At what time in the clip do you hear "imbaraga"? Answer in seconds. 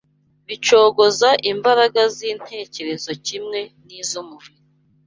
1.51-2.01